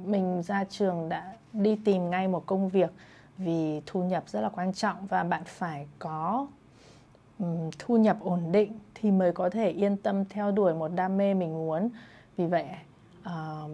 mình 0.06 0.44
ra 0.44 0.64
trường 0.70 1.10
đã 1.10 1.34
đi 1.54 1.76
tìm 1.86 2.10
ngay 2.10 2.28
một 2.28 2.46
công 2.46 2.70
việc 2.70 2.92
vì 3.38 3.82
thu 3.86 4.04
nhập 4.04 4.24
rất 4.28 4.42
là 4.42 4.50
quan 4.50 4.74
trọng 4.74 5.08
và 5.08 5.24
bạn 5.24 5.44
phải 5.46 5.88
có 6.00 6.48
um, 7.40 7.70
thu 7.80 7.98
nhập 7.98 8.18
ổn 8.22 8.52
định 8.52 8.80
thì 9.02 9.12
mới 9.12 9.32
có 9.32 9.50
thể 9.50 9.70
yên 9.70 9.98
tâm 9.98 10.26
theo 10.26 10.52
đuổi 10.52 10.74
một 10.74 10.88
đam 10.96 11.18
mê 11.18 11.34
mình 11.34 11.54
muốn. 11.54 11.90
Vì 12.38 12.46
vậy 12.46 12.66
uh, 13.26 13.72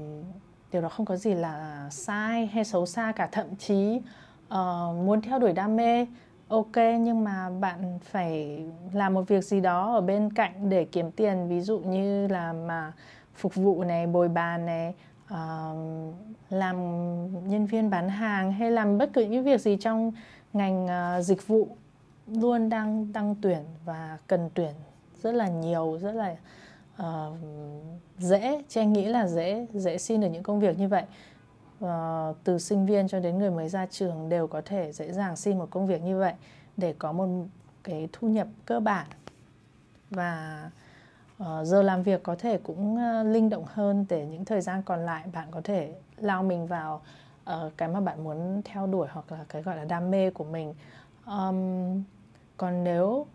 điều 0.72 0.82
đó 0.82 0.90
không 0.90 1.06
có 1.06 1.16
gì 1.16 1.34
là 1.34 1.88
sai 1.92 2.46
hay 2.46 2.64
xấu 2.64 2.86
xa 2.86 3.14
cả. 3.16 3.30
Thậm 3.32 3.56
chí 3.56 4.02
uh, 4.48 4.96
muốn 5.06 5.22
theo 5.22 5.40
đuổi 5.40 5.54
đam 5.54 5.76
mê 5.76 6.06
ok 6.48 6.76
nhưng 6.76 7.24
mà 7.24 7.50
bạn 7.50 8.00
phải 8.04 8.64
làm 8.94 9.14
một 9.14 9.28
việc 9.28 9.44
gì 9.44 9.62
đó 9.62 9.94
ở 9.94 10.02
bên 10.02 10.34
cạnh 10.34 10.70
để 10.70 10.86
kiếm 10.86 11.12
tiền. 11.12 11.48
Ví 11.48 11.62
dụ 11.62 11.80
như 11.80 12.28
là 12.28 12.54
mà 12.54 12.94
phục 13.36 13.56
vụ 13.56 13.84
này 13.84 14.08
bồi 14.08 14.28
bàn 14.28 14.66
này 14.66 14.94
uh, 15.34 15.38
làm 16.50 16.78
nhân 17.50 17.66
viên 17.66 17.90
bán 17.90 18.10
hàng 18.10 18.52
hay 18.52 18.72
làm 18.72 18.98
bất 18.98 19.10
cứ 19.14 19.26
những 19.26 19.44
việc 19.44 19.62
gì 19.62 19.78
trong 19.80 20.12
ngành 20.54 20.86
uh, 20.86 21.24
dịch 21.24 21.48
vụ 21.48 21.68
luôn 22.28 22.70
đang 22.70 23.14
đăng 23.14 23.36
tuyển 23.42 23.64
và 23.86 24.18
cần 24.28 24.50
tuyển 24.54 24.72
rất 25.26 25.32
là 25.32 25.48
nhiều 25.48 25.98
rất 26.02 26.12
là 26.12 26.36
uh, 27.02 27.38
dễ 28.18 28.64
chị 28.70 28.82
anh 28.82 28.94
nghĩ 28.94 29.06
là 29.06 29.28
dễ 29.28 29.68
dễ 29.74 29.98
xin 29.98 30.22
được 30.22 30.28
những 30.28 30.44
công 30.44 30.60
việc 30.60 30.80
như 30.80 30.88
vậy. 30.88 31.04
Uh, 31.86 32.36
từ 32.44 32.60
sinh 32.60 32.86
viên 32.86 33.08
cho 33.08 33.20
đến 33.20 33.38
người 33.38 33.52
mới 33.52 33.70
ra 33.70 33.86
trường 33.86 34.30
đều 34.30 34.48
có 34.48 34.62
thể 34.66 34.92
dễ 34.92 35.12
dàng 35.12 35.36
xin 35.36 35.58
một 35.58 35.68
công 35.70 35.88
việc 35.88 36.02
như 36.02 36.20
vậy 36.20 36.34
để 36.78 36.94
có 37.00 37.12
một 37.12 37.28
cái 37.84 38.10
thu 38.14 38.28
nhập 38.28 38.48
cơ 38.66 38.80
bản. 38.80 39.08
Và 40.10 40.70
uh, 41.44 41.48
giờ 41.64 41.82
làm 41.82 42.04
việc 42.04 42.24
có 42.24 42.36
thể 42.36 42.58
cũng 42.58 42.96
uh, 42.96 43.26
linh 43.28 43.50
động 43.50 43.66
hơn 43.68 44.06
để 44.10 44.26
những 44.26 44.46
thời 44.46 44.62
gian 44.62 44.84
còn 44.84 45.06
lại 45.06 45.24
bạn 45.34 45.48
có 45.52 45.62
thể 45.64 45.94
lao 46.18 46.44
mình 46.44 46.68
vào 46.68 47.02
uh, 47.50 47.78
cái 47.78 47.90
mà 47.90 48.00
bạn 48.00 48.24
muốn 48.24 48.62
theo 48.66 48.88
đuổi 48.88 49.08
hoặc 49.12 49.32
là 49.32 49.46
cái 49.50 49.62
gọi 49.62 49.78
là 49.78 49.86
đam 49.86 50.12
mê 50.12 50.30
của 50.30 50.44
mình. 50.44 50.74
Um, 51.26 52.04
còn 52.58 52.84
nếu 52.84 53.26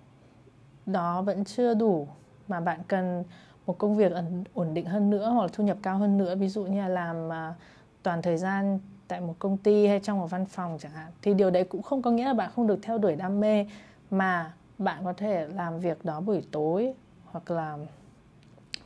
đó 0.93 1.23
vẫn 1.23 1.45
chưa 1.45 1.75
đủ 1.75 2.09
mà 2.49 2.61
bạn 2.61 2.81
cần 2.89 3.25
một 3.67 3.79
công 3.79 3.97
việc 3.97 4.13
ổn 4.55 4.75
định 4.75 4.87
hơn 4.87 5.11
nữa 5.11 5.31
hoặc 5.31 5.43
là 5.43 5.49
thu 5.53 5.65
nhập 5.65 5.77
cao 5.83 5.99
hơn 5.99 6.19
nữa. 6.19 6.35
Ví 6.37 6.49
dụ 6.49 6.65
như 6.65 6.81
là 6.81 6.89
làm 6.89 7.33
à, 7.33 7.55
toàn 8.03 8.23
thời 8.23 8.37
gian 8.37 8.79
tại 9.09 9.21
một 9.21 9.35
công 9.39 9.57
ty 9.57 9.87
hay 9.87 10.01
trong 10.01 10.19
một 10.19 10.27
văn 10.31 10.47
phòng 10.47 10.79
chẳng 10.81 10.93
hạn. 10.93 11.13
Thì 11.23 11.35
điều 11.35 11.51
đấy 11.51 11.65
cũng 11.65 11.83
không 11.83 12.03
có 12.03 12.11
nghĩa 12.11 12.25
là 12.25 12.35
bạn 12.35 12.51
không 12.57 12.67
được 12.67 12.79
theo 12.83 12.99
đuổi 12.99 13.17
đam 13.17 13.41
mê 13.41 13.67
mà 14.11 14.53
bạn 14.79 15.05
có 15.05 15.13
thể 15.13 15.49
làm 15.49 15.81
việc 15.81 16.05
đó 16.05 16.21
buổi 16.21 16.43
tối 16.53 16.95
hoặc 17.25 17.51
là 17.51 17.79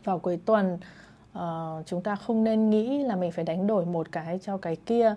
vào 0.05 0.19
cuối 0.19 0.41
tuần. 0.45 0.79
Uh, 1.39 1.87
chúng 1.87 2.03
ta 2.03 2.17
không 2.17 2.45
nên 2.45 2.71
nghĩ 2.71 3.03
là 3.03 3.17
mình 3.17 3.33
phải 3.33 3.45
đánh 3.45 3.67
đổi 3.67 3.87
một 3.87 4.13
cái 4.13 4.39
cho 4.43 4.57
cái 4.57 4.77
kia 4.77 5.15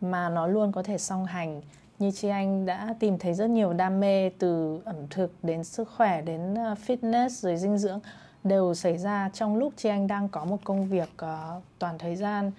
mà 0.00 0.28
nó 0.28 0.46
luôn 0.46 0.72
có 0.72 0.82
thể 0.82 0.98
song 0.98 1.24
hành 1.24 1.62
như 1.98 2.10
chị 2.10 2.28
anh 2.28 2.66
đã 2.66 2.94
tìm 3.00 3.18
thấy 3.18 3.34
rất 3.34 3.50
nhiều 3.50 3.72
đam 3.72 4.00
mê 4.00 4.30
từ 4.30 4.80
ẩm 4.84 4.96
thực 5.10 5.44
đến 5.44 5.64
sức 5.64 5.88
khỏe 5.96 6.22
đến 6.22 6.54
ờ, 6.54 6.74
fitness 6.86 7.28
rồi 7.28 7.56
dinh 7.56 7.78
dưỡng 7.78 8.00
đều 8.44 8.74
xảy 8.74 8.98
ra 8.98 9.30
trong 9.32 9.56
lúc 9.56 9.72
chị 9.76 9.88
anh 9.88 10.06
đang 10.06 10.28
có 10.28 10.44
một 10.44 10.58
công 10.64 10.88
việc 10.88 11.08
uh, 11.24 11.62
toàn 11.78 11.98
thời 11.98 12.16
gian 12.16 12.50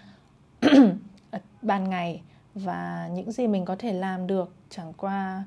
ban 1.61 1.89
ngày 1.89 2.21
và 2.55 3.09
những 3.13 3.31
gì 3.31 3.47
mình 3.47 3.65
có 3.65 3.75
thể 3.79 3.93
làm 3.93 4.27
được 4.27 4.53
chẳng 4.69 4.93
qua 4.97 5.43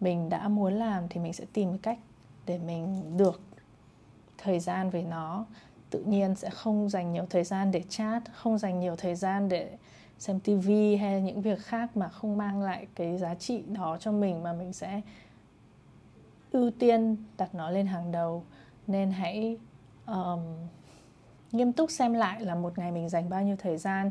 mình 0.00 0.28
đã 0.28 0.48
muốn 0.48 0.74
làm 0.74 1.08
thì 1.08 1.20
mình 1.20 1.32
sẽ 1.32 1.44
tìm 1.52 1.78
cách 1.78 1.98
để 2.46 2.58
mình 2.58 3.16
được 3.16 3.40
thời 4.38 4.60
gian 4.60 4.90
với 4.90 5.02
nó. 5.02 5.46
Tự 5.90 6.02
nhiên 6.02 6.34
sẽ 6.34 6.50
không 6.50 6.88
dành 6.88 7.12
nhiều 7.12 7.26
thời 7.30 7.44
gian 7.44 7.72
để 7.72 7.82
chat 7.88 8.22
không 8.32 8.58
dành 8.58 8.80
nhiều 8.80 8.96
thời 8.96 9.14
gian 9.14 9.48
để 9.48 9.76
xem 10.20 10.40
tivi 10.40 10.96
hay 10.96 11.20
những 11.20 11.42
việc 11.42 11.58
khác 11.58 11.96
mà 11.96 12.08
không 12.08 12.36
mang 12.36 12.62
lại 12.62 12.86
cái 12.94 13.18
giá 13.18 13.34
trị 13.34 13.62
đó 13.66 13.96
cho 14.00 14.12
mình 14.12 14.42
mà 14.42 14.52
mình 14.52 14.72
sẽ 14.72 15.00
ưu 16.52 16.70
tiên 16.70 17.16
đặt 17.38 17.54
nó 17.54 17.70
lên 17.70 17.86
hàng 17.86 18.12
đầu. 18.12 18.44
Nên 18.86 19.10
hãy 19.10 19.58
um, 20.06 20.40
nghiêm 21.52 21.72
túc 21.72 21.90
xem 21.90 22.12
lại 22.12 22.40
là 22.40 22.54
một 22.54 22.78
ngày 22.78 22.92
mình 22.92 23.08
dành 23.08 23.30
bao 23.30 23.42
nhiêu 23.42 23.56
thời 23.58 23.76
gian 23.76 24.10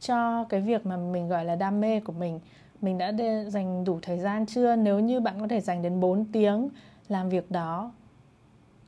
cho 0.00 0.44
cái 0.44 0.60
việc 0.60 0.86
mà 0.86 0.96
mình 0.96 1.28
gọi 1.28 1.44
là 1.44 1.56
đam 1.56 1.80
mê 1.80 2.00
của 2.00 2.12
mình. 2.12 2.40
Mình 2.80 2.98
đã 2.98 3.12
dành 3.48 3.84
đủ 3.84 3.98
thời 4.02 4.18
gian 4.18 4.46
chưa? 4.46 4.76
Nếu 4.76 5.00
như 5.00 5.20
bạn 5.20 5.40
có 5.40 5.48
thể 5.48 5.60
dành 5.60 5.82
đến 5.82 6.00
4 6.00 6.24
tiếng 6.32 6.68
làm 7.08 7.28
việc 7.28 7.50
đó 7.50 7.92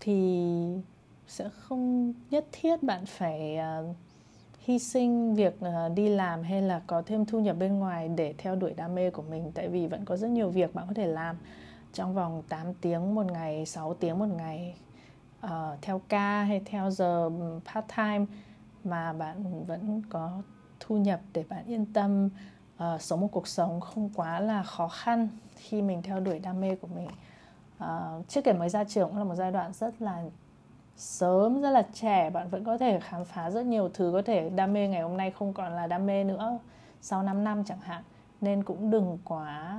thì 0.00 0.42
sẽ 1.26 1.48
không 1.48 2.14
nhất 2.30 2.46
thiết 2.52 2.82
bạn 2.82 3.06
phải 3.06 3.58
uh, 3.80 3.96
hy 4.66 4.78
sinh 4.78 5.34
việc 5.34 5.60
ờ, 5.60 5.88
đi 5.88 6.08
làm 6.08 6.42
hay 6.42 6.62
là 6.62 6.80
có 6.86 7.02
thêm 7.06 7.26
thu 7.26 7.40
nhập 7.40 7.56
bên 7.58 7.78
ngoài 7.78 8.08
để 8.08 8.34
theo 8.38 8.56
đuổi 8.56 8.74
đam 8.74 8.94
mê 8.94 9.10
của 9.10 9.22
mình? 9.22 9.52
Tại 9.54 9.68
vì 9.68 9.86
vẫn 9.86 10.04
có 10.04 10.16
rất 10.16 10.28
nhiều 10.30 10.50
việc 10.50 10.74
bạn 10.74 10.84
có 10.88 10.94
thể 10.94 11.06
làm 11.06 11.36
trong 11.92 12.14
vòng 12.14 12.42
8 12.48 12.74
tiếng 12.74 13.14
một 13.14 13.26
ngày, 13.26 13.66
6 13.66 13.94
tiếng 13.94 14.18
một 14.18 14.28
ngày 14.36 14.74
uh, 15.44 15.50
theo 15.82 16.00
ca 16.08 16.42
hay 16.42 16.60
theo 16.64 16.90
giờ 16.90 17.30
ừ, 17.38 17.60
part 17.74 17.86
time 17.96 18.26
mà 18.84 19.12
bạn 19.12 19.64
vẫn 19.64 20.02
có 20.10 20.42
thu 20.80 20.96
nhập 20.96 21.20
để 21.32 21.44
bạn 21.48 21.64
yên 21.66 21.86
tâm 21.92 22.28
uh, 22.76 23.00
sống 23.00 23.20
một 23.20 23.28
cuộc 23.32 23.48
sống 23.48 23.80
không 23.80 24.10
quá 24.14 24.40
là 24.40 24.62
khó 24.62 24.88
khăn 24.88 25.28
khi 25.56 25.82
mình 25.82 26.02
theo 26.02 26.20
đuổi 26.20 26.38
đam 26.38 26.60
mê 26.60 26.74
của 26.74 26.88
mình. 26.94 27.08
Uh, 27.84 28.28
trước 28.28 28.44
kể 28.44 28.52
mới 28.52 28.68
ra 28.68 28.84
trường 28.84 29.08
cũng 29.08 29.18
là 29.18 29.24
một 29.24 29.34
giai 29.34 29.52
đoạn 29.52 29.72
rất 29.72 30.02
là 30.02 30.22
sớm 30.96 31.62
rất 31.62 31.70
là 31.70 31.82
trẻ 31.92 32.30
bạn 32.30 32.48
vẫn 32.48 32.64
có 32.64 32.78
thể 32.78 33.00
khám 33.00 33.24
phá 33.24 33.50
rất 33.50 33.66
nhiều 33.66 33.88
thứ 33.94 34.10
có 34.12 34.22
thể 34.22 34.50
đam 34.50 34.72
mê 34.72 34.88
ngày 34.88 35.02
hôm 35.02 35.16
nay 35.16 35.30
không 35.30 35.52
còn 35.52 35.72
là 35.72 35.86
đam 35.86 36.06
mê 36.06 36.24
nữa. 36.24 36.58
Sau 37.00 37.22
5 37.22 37.44
năm 37.44 37.64
chẳng 37.64 37.80
hạn 37.80 38.02
nên 38.40 38.62
cũng 38.62 38.90
đừng 38.90 39.18
quá 39.24 39.78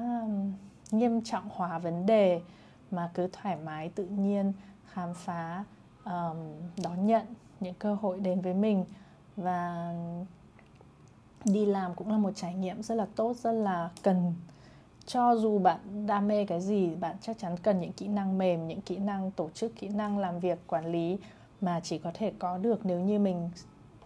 nghiêm 0.92 1.22
trọng 1.22 1.50
hóa 1.50 1.80
vấn 1.80 2.06
đề 2.06 2.42
mà 2.92 3.10
cứ 3.14 3.30
thoải 3.34 3.56
mái 3.56 3.90
tự 3.90 4.06
nhiên 4.06 4.54
khám 4.86 5.14
phá 5.14 5.64
um, 6.06 6.38
đón 6.84 7.08
nhận 7.08 7.26
những 7.60 7.74
cơ 7.80 7.94
hội 8.02 8.20
đến 8.20 8.42
với 8.42 8.54
mình. 8.54 8.86
Và 9.36 9.94
đi 11.46 11.66
làm 11.66 11.96
cũng 11.96 12.12
là 12.12 12.18
một 12.18 12.32
trải 12.36 12.54
nghiệm 12.54 12.84
rất 12.84 12.96
là 12.96 13.08
tốt 13.16 13.38
rất 13.38 13.52
là 13.52 13.90
cần 14.04 14.34
cho 15.08 15.36
dù 15.36 15.60
bạn 15.60 16.08
đam 16.08 16.28
mê 16.28 16.46
cái 16.46 16.62
gì 16.62 16.96
bạn 16.96 17.16
chắc 17.22 17.38
chắn 17.38 17.58
cần 17.58 17.80
những 17.80 17.94
kỹ 17.94 18.08
năng 18.08 18.38
mềm 18.38 18.68
những 18.68 18.82
kỹ 18.82 18.98
năng 18.98 19.32
tổ 19.32 19.50
chức 19.50 19.76
kỹ 19.76 19.88
năng 19.88 20.20
làm 20.20 20.40
việc 20.40 20.68
quản 20.68 20.86
lý 20.86 21.18
mà 21.62 21.80
chỉ 21.84 21.98
có 21.98 22.12
thể 22.14 22.34
có 22.40 22.58
được 22.58 22.86
nếu 22.86 23.00
như 23.00 23.20
mình 23.20 23.50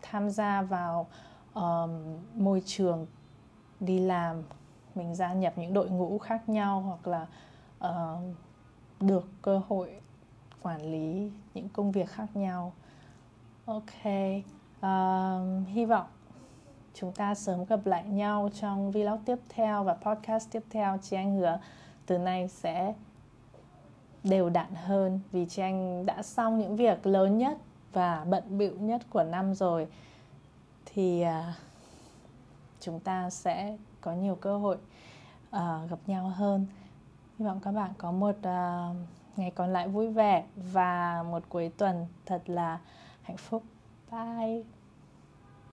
tham 0.02 0.30
gia 0.30 0.62
vào 0.62 1.08
um, 1.54 2.18
môi 2.36 2.64
trường 2.66 3.08
đi 3.80 4.00
làm 4.00 4.44
mình 4.96 5.16
gia 5.16 5.34
nhập 5.34 5.54
những 5.56 5.74
đội 5.74 5.90
ngũ 5.90 6.18
khác 6.18 6.50
nhau 6.50 6.82
hoặc 6.82 7.08
là 7.08 7.28
uh, 7.90 8.36
được 9.00 9.30
cơ 9.42 9.62
hội 9.68 9.92
quản 10.62 10.92
lý 10.92 11.32
những 11.54 11.70
công 11.70 11.92
việc 11.92 12.10
khác 12.10 12.28
nhau. 12.34 12.74
Ok 13.66 14.06
uh, 14.80 15.68
hy 15.68 15.86
vọng 15.86 16.08
chúng 16.94 17.12
ta 17.12 17.36
sớm 17.36 17.66
gặp 17.66 17.86
lại 17.86 18.04
nhau 18.04 18.50
trong 18.54 18.92
vlog 18.92 19.20
tiếp 19.26 19.38
theo 19.50 19.84
và 19.84 19.94
podcast 19.94 20.52
tiếp 20.52 20.64
theo. 20.70 20.98
Chị 21.02 21.16
anh 21.18 21.36
hứa 21.36 21.60
từ 22.06 22.18
nay 22.18 22.48
sẽ 22.48 22.94
đều 24.24 24.50
đặn 24.50 24.76
hơn 24.76 25.20
vì 25.32 25.46
chị 25.46 25.62
anh 25.62 26.06
đã 26.06 26.24
xong 26.24 26.60
những 26.60 26.76
việc 26.76 27.06
lớn 27.06 27.38
nhất 27.38 27.58
và 27.94 28.26
bận 28.30 28.58
bịu 28.58 28.74
nhất 28.80 29.02
của 29.10 29.24
năm 29.24 29.54
rồi. 29.54 29.88
Thì 30.86 31.24
uh, 31.24 31.56
chúng 32.80 33.00
ta 33.00 33.30
sẽ 33.30 33.78
có 34.02 34.14
nhiều 34.14 34.36
cơ 34.36 34.58
hội 34.58 34.78
uh, 35.56 35.90
gặp 35.90 36.00
nhau 36.08 36.30
hơn. 36.30 36.66
Hy 37.40 37.46
vọng 37.46 37.60
các 37.64 37.72
bạn 37.72 37.92
có 37.98 38.12
một 38.12 38.36
uh, 38.40 38.96
ngày 39.38 39.52
còn 39.56 39.74
lại 39.74 39.88
vui 39.88 40.10
vẻ 40.10 40.44
và 40.56 41.24
một 41.24 41.44
cuối 41.50 41.72
tuần 41.78 42.08
thật 42.26 42.42
là 42.46 42.80
hạnh 43.22 43.38
phúc. 43.38 43.64
Bye! 44.12 44.81